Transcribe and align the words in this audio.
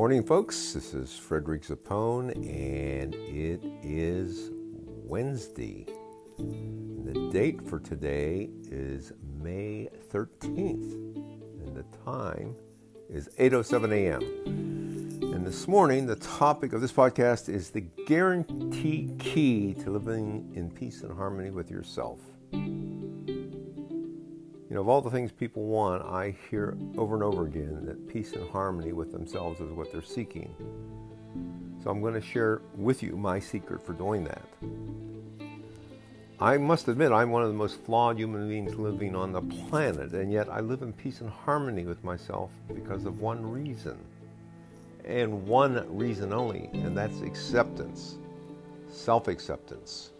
morning, 0.00 0.24
folks. 0.24 0.72
This 0.72 0.94
is 0.94 1.14
Frederick 1.14 1.60
Zappone, 1.60 2.34
and 2.34 3.14
it 3.14 3.60
is 3.82 4.48
Wednesday. 4.50 5.84
The 6.38 7.28
date 7.30 7.60
for 7.68 7.80
today 7.80 8.48
is 8.70 9.12
May 9.42 9.90
13th, 10.10 10.94
and 10.94 11.76
the 11.76 11.84
time 12.02 12.56
is 13.10 13.28
8:07 13.38 13.92
a.m. 13.92 14.22
And 15.34 15.46
this 15.46 15.68
morning, 15.68 16.06
the 16.06 16.16
topic 16.16 16.72
of 16.72 16.80
this 16.80 16.92
podcast 16.92 17.50
is 17.50 17.68
the 17.68 17.82
guarantee 18.06 19.14
key 19.18 19.74
to 19.82 19.90
living 19.90 20.50
in 20.54 20.70
peace 20.70 21.02
and 21.02 21.12
harmony 21.12 21.50
with 21.50 21.70
yourself. 21.70 22.20
You 24.70 24.76
know, 24.76 24.82
of 24.82 24.88
all 24.88 25.00
the 25.00 25.10
things 25.10 25.32
people 25.32 25.64
want, 25.64 26.04
I 26.04 26.36
hear 26.48 26.78
over 26.96 27.16
and 27.16 27.24
over 27.24 27.44
again 27.44 27.84
that 27.86 28.08
peace 28.08 28.34
and 28.34 28.48
harmony 28.50 28.92
with 28.92 29.10
themselves 29.10 29.60
is 29.60 29.72
what 29.72 29.90
they're 29.90 30.00
seeking. 30.00 30.54
So 31.82 31.90
I'm 31.90 32.00
going 32.00 32.14
to 32.14 32.20
share 32.20 32.62
with 32.76 33.02
you 33.02 33.16
my 33.16 33.40
secret 33.40 33.84
for 33.84 33.94
doing 33.94 34.22
that. 34.22 34.44
I 36.38 36.56
must 36.56 36.86
admit, 36.86 37.10
I'm 37.10 37.30
one 37.30 37.42
of 37.42 37.48
the 37.48 37.54
most 37.54 37.84
flawed 37.84 38.16
human 38.16 38.48
beings 38.48 38.76
living 38.76 39.16
on 39.16 39.32
the 39.32 39.42
planet, 39.42 40.12
and 40.12 40.32
yet 40.32 40.48
I 40.48 40.60
live 40.60 40.82
in 40.82 40.92
peace 40.92 41.20
and 41.20 41.30
harmony 41.30 41.84
with 41.84 42.04
myself 42.04 42.52
because 42.72 43.06
of 43.06 43.20
one 43.20 43.44
reason. 43.50 43.98
And 45.04 45.48
one 45.48 45.84
reason 45.98 46.32
only, 46.32 46.70
and 46.74 46.96
that's 46.96 47.22
acceptance, 47.22 48.18
self 48.88 49.26
acceptance. 49.26 50.10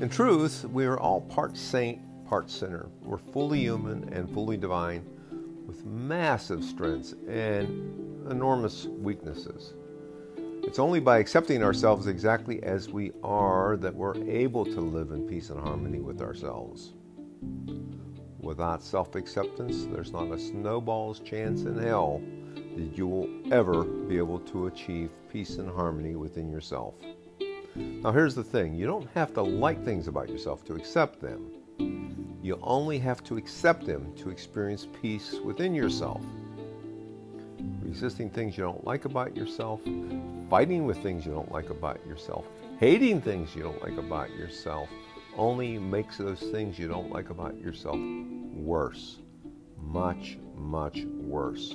In 0.00 0.08
truth, 0.10 0.64
we 0.64 0.84
are 0.84 0.98
all 0.98 1.20
part 1.20 1.56
saint 1.56 2.00
part 2.26 2.50
sinner. 2.50 2.88
We're 3.02 3.18
fully 3.18 3.60
human 3.60 4.12
and 4.12 4.28
fully 4.30 4.56
divine 4.56 5.04
with 5.66 5.84
massive 5.84 6.64
strengths 6.64 7.14
and 7.28 8.30
enormous 8.30 8.86
weaknesses. 8.86 9.74
It's 10.62 10.78
only 10.78 11.00
by 11.00 11.18
accepting 11.18 11.62
ourselves 11.62 12.08
exactly 12.08 12.62
as 12.62 12.88
we 12.88 13.12
are 13.22 13.76
that 13.76 13.94
we're 13.94 14.16
able 14.28 14.64
to 14.64 14.80
live 14.80 15.12
in 15.12 15.22
peace 15.28 15.50
and 15.50 15.60
harmony 15.60 16.00
with 16.00 16.20
ourselves. 16.20 16.92
Without 18.40 18.82
self 18.82 19.14
acceptance, 19.14 19.86
there's 19.86 20.12
not 20.12 20.30
a 20.32 20.38
snowball's 20.38 21.20
chance 21.20 21.62
in 21.62 21.78
hell 21.78 22.20
that 22.76 22.96
you 22.96 23.06
will 23.06 23.28
ever 23.52 23.84
be 23.84 24.18
able 24.18 24.40
to 24.40 24.66
achieve 24.66 25.10
peace 25.32 25.56
and 25.58 25.70
harmony 25.70 26.16
within 26.16 26.50
yourself. 26.50 26.96
Now, 27.76 28.10
here's 28.10 28.34
the 28.34 28.44
thing 28.44 28.74
you 28.74 28.86
don't 28.86 29.08
have 29.14 29.34
to 29.34 29.42
like 29.42 29.84
things 29.84 30.08
about 30.08 30.28
yourself 30.28 30.64
to 30.64 30.74
accept 30.74 31.20
them. 31.20 31.50
You 32.46 32.60
only 32.62 33.00
have 33.00 33.24
to 33.24 33.36
accept 33.38 33.86
them 33.86 34.14
to 34.18 34.30
experience 34.30 34.86
peace 35.02 35.34
within 35.44 35.74
yourself. 35.74 36.22
Resisting 37.82 38.30
things 38.30 38.56
you 38.56 38.62
don't 38.62 38.84
like 38.84 39.04
about 39.04 39.36
yourself, 39.36 39.80
fighting 40.48 40.86
with 40.86 40.96
things 41.02 41.26
you 41.26 41.32
don't 41.32 41.50
like 41.50 41.70
about 41.70 42.06
yourself, 42.06 42.44
hating 42.78 43.20
things 43.20 43.56
you 43.56 43.64
don't 43.64 43.82
like 43.82 43.98
about 43.98 44.30
yourself 44.30 44.88
only 45.36 45.76
makes 45.76 46.18
those 46.18 46.38
things 46.38 46.78
you 46.78 46.86
don't 46.86 47.10
like 47.10 47.30
about 47.30 47.60
yourself 47.60 47.98
worse. 48.52 49.16
Much, 49.82 50.38
much 50.54 51.04
worse. 51.04 51.74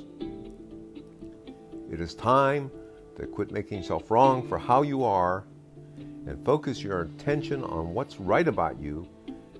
It 1.91 1.99
is 1.99 2.15
time 2.15 2.71
to 3.17 3.27
quit 3.27 3.51
making 3.51 3.79
yourself 3.79 4.09
wrong 4.09 4.47
for 4.47 4.57
how 4.57 4.83
you 4.83 5.03
are 5.03 5.43
and 5.97 6.45
focus 6.45 6.81
your 6.81 7.01
attention 7.01 7.61
on 7.61 7.93
what's 7.93 8.21
right 8.21 8.47
about 8.47 8.79
you 8.79 9.05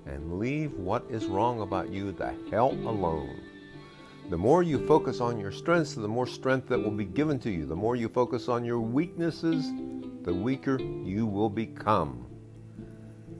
and 0.06 0.38
leave 0.38 0.72
what 0.74 1.04
is 1.08 1.26
wrong 1.26 1.60
about 1.60 1.90
you 1.90 2.12
the 2.12 2.34
hell 2.50 2.72
alone. 2.72 3.40
The 4.30 4.38
more 4.38 4.62
you 4.62 4.86
focus 4.86 5.20
on 5.20 5.38
your 5.38 5.52
strengths, 5.52 5.94
the 5.94 6.08
more 6.08 6.26
strength 6.26 6.68
that 6.68 6.82
will 6.82 6.90
be 6.90 7.04
given 7.04 7.38
to 7.40 7.50
you. 7.50 7.66
The 7.66 7.76
more 7.76 7.96
you 7.96 8.08
focus 8.08 8.48
on 8.48 8.64
your 8.64 8.80
weaknesses, 8.80 9.70
the 10.22 10.32
weaker 10.32 10.80
you 10.80 11.26
will 11.26 11.50
become. 11.50 12.26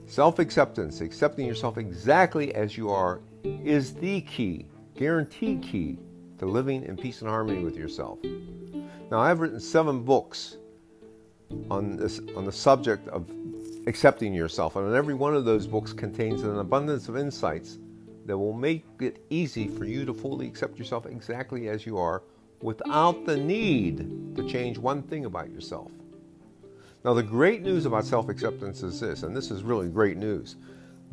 Self 0.05 0.39
acceptance, 0.39 1.01
accepting 1.01 1.47
yourself 1.47 1.77
exactly 1.77 2.53
as 2.53 2.77
you 2.77 2.89
are, 2.89 3.21
is 3.43 3.93
the 3.93 4.21
key, 4.21 4.67
guaranteed 4.95 5.63
key 5.63 5.97
to 6.39 6.45
living 6.45 6.83
in 6.83 6.97
peace 6.97 7.21
and 7.21 7.29
harmony 7.29 7.63
with 7.63 7.77
yourself. 7.77 8.19
Now, 9.09 9.19
I've 9.19 9.39
written 9.39 9.59
seven 9.59 10.03
books 10.03 10.57
on 11.69 11.95
this 11.95 12.19
on 12.35 12.45
the 12.45 12.51
subject 12.51 13.07
of 13.07 13.29
accepting 13.87 14.33
yourself. 14.33 14.75
And 14.75 14.93
every 14.93 15.13
one 15.13 15.35
of 15.35 15.45
those 15.45 15.67
books 15.67 15.93
contains 15.93 16.43
an 16.43 16.59
abundance 16.59 17.09
of 17.09 17.17
insights 17.17 17.79
that 18.25 18.37
will 18.37 18.53
make 18.53 18.85
it 18.99 19.23
easy 19.29 19.67
for 19.67 19.85
you 19.85 20.05
to 20.05 20.13
fully 20.13 20.47
accept 20.47 20.79
yourself 20.79 21.05
exactly 21.05 21.69
as 21.69 21.85
you 21.85 21.97
are 21.97 22.23
without 22.61 23.25
the 23.25 23.35
need 23.35 24.35
to 24.35 24.47
change 24.47 24.77
one 24.77 25.03
thing 25.03 25.25
about 25.25 25.51
yourself. 25.51 25.91
Now, 27.03 27.13
the 27.13 27.23
great 27.23 27.63
news 27.63 27.85
about 27.85 28.05
self 28.05 28.29
acceptance 28.29 28.81
is 28.81 28.99
this, 28.99 29.23
and 29.23 29.35
this 29.35 29.51
is 29.51 29.63
really 29.63 29.89
great 29.89 30.15
news. 30.15 30.55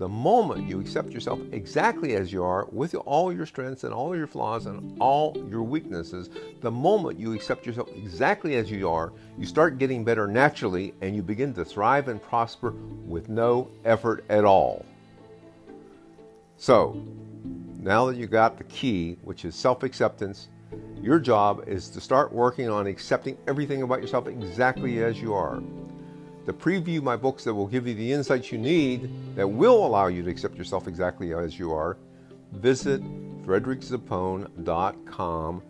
The 0.00 0.08
moment 0.08 0.66
you 0.66 0.80
accept 0.80 1.12
yourself 1.12 1.40
exactly 1.52 2.16
as 2.16 2.32
you 2.32 2.42
are, 2.42 2.66
with 2.72 2.94
all 2.94 3.30
your 3.30 3.44
strengths 3.44 3.84
and 3.84 3.92
all 3.92 4.16
your 4.16 4.26
flaws 4.26 4.64
and 4.64 4.96
all 4.98 5.36
your 5.50 5.62
weaknesses, 5.62 6.30
the 6.62 6.70
moment 6.70 7.18
you 7.18 7.34
accept 7.34 7.66
yourself 7.66 7.90
exactly 7.94 8.56
as 8.56 8.70
you 8.70 8.88
are, 8.88 9.12
you 9.36 9.44
start 9.44 9.76
getting 9.76 10.02
better 10.02 10.26
naturally 10.26 10.94
and 11.02 11.14
you 11.14 11.22
begin 11.22 11.52
to 11.52 11.66
thrive 11.66 12.08
and 12.08 12.22
prosper 12.22 12.70
with 13.04 13.28
no 13.28 13.70
effort 13.84 14.24
at 14.30 14.46
all. 14.46 14.86
So, 16.56 16.98
now 17.78 18.06
that 18.06 18.16
you 18.16 18.26
got 18.26 18.56
the 18.56 18.64
key, 18.64 19.18
which 19.22 19.44
is 19.44 19.54
self 19.54 19.82
acceptance, 19.82 20.48
your 21.02 21.18
job 21.18 21.64
is 21.66 21.90
to 21.90 22.00
start 22.00 22.32
working 22.32 22.70
on 22.70 22.86
accepting 22.86 23.36
everything 23.46 23.82
about 23.82 24.00
yourself 24.00 24.28
exactly 24.28 25.02
as 25.02 25.20
you 25.20 25.34
are 25.34 25.62
to 26.50 26.58
preview 26.58 27.02
my 27.02 27.16
books 27.16 27.44
that 27.44 27.54
will 27.54 27.68
give 27.68 27.86
you 27.86 27.94
the 27.94 28.12
insights 28.12 28.50
you 28.50 28.58
need 28.58 29.08
that 29.36 29.46
will 29.46 29.86
allow 29.86 30.08
you 30.08 30.22
to 30.22 30.30
accept 30.30 30.56
yourself 30.56 30.88
exactly 30.88 31.32
as 31.32 31.58
you 31.58 31.72
are, 31.72 31.96
visit 32.52 33.00
frederickzappone.com 33.44 35.62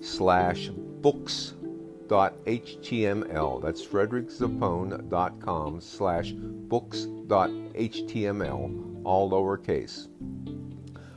slash 0.00 0.68
books.html. 0.68 3.62
That's 3.62 3.84
frederickzappone.com 3.84 5.80
slash 5.80 6.32
books.html, 6.32 9.00
all 9.04 9.30
lowercase. 9.30 10.08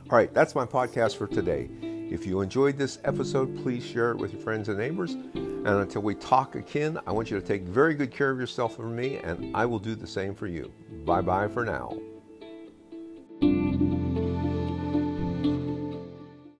All 0.08 0.16
right, 0.16 0.32
that's 0.32 0.54
my 0.54 0.64
podcast 0.64 1.16
for 1.16 1.26
today. 1.26 1.68
If 2.16 2.24
you 2.24 2.40
enjoyed 2.40 2.78
this 2.78 2.98
episode, 3.04 3.62
please 3.62 3.84
share 3.84 4.10
it 4.10 4.16
with 4.16 4.32
your 4.32 4.40
friends 4.40 4.70
and 4.70 4.78
neighbors. 4.78 5.12
And 5.34 5.66
until 5.66 6.00
we 6.00 6.14
talk 6.14 6.54
again, 6.54 6.98
I 7.06 7.12
want 7.12 7.30
you 7.30 7.38
to 7.38 7.46
take 7.46 7.64
very 7.64 7.92
good 7.92 8.10
care 8.10 8.30
of 8.30 8.40
yourself 8.40 8.78
and 8.78 8.96
me, 8.96 9.18
and 9.18 9.54
I 9.54 9.66
will 9.66 9.78
do 9.78 9.94
the 9.94 10.06
same 10.06 10.34
for 10.34 10.46
you. 10.46 10.72
Bye 11.04 11.20
bye 11.20 11.46
for 11.46 11.62
now. 11.66 11.94